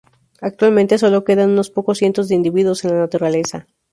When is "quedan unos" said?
1.27-1.69